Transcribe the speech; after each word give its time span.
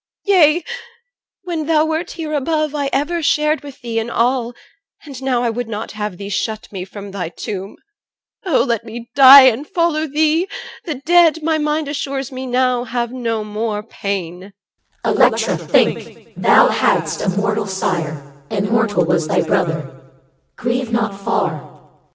Yea, 0.25 0.63
when 1.43 1.67
thou 1.67 1.85
wert 1.85 2.09
here 2.13 2.33
above, 2.33 2.73
I 2.73 2.89
ever 2.91 3.21
shared 3.21 3.61
with 3.61 3.81
thee 3.81 3.99
in 3.99 4.09
all, 4.09 4.55
and 5.05 5.21
now 5.21 5.43
I 5.43 5.51
would 5.51 5.67
not 5.67 5.91
have 5.91 6.17
thee 6.17 6.29
shut 6.29 6.67
me 6.71 6.85
from 6.85 7.11
thy 7.11 7.29
tomb. 7.29 7.75
Oh! 8.43 8.63
let 8.63 8.83
me 8.83 9.11
die 9.13 9.43
and 9.43 9.67
follow 9.67 10.07
thee! 10.07 10.47
the 10.85 10.95
dead, 10.95 11.43
My 11.43 11.59
mind 11.59 11.87
assures 11.87 12.31
me 12.31 12.47
now, 12.47 12.83
have 12.83 13.11
no 13.11 13.43
more 13.43 13.83
pain. 13.83 14.53
CH. 15.05 15.07
Electra, 15.09 15.55
think! 15.55 16.33
Thou 16.35 16.69
hadst 16.69 17.21
a 17.21 17.29
mortal 17.37 17.67
sire, 17.67 18.19
And 18.49 18.71
mortal 18.71 19.05
was 19.05 19.27
thy 19.27 19.41
brother. 19.43 20.01
Grieve 20.55 20.91
not 20.91 21.13
far. 21.15 21.61
OR. 21.61 21.87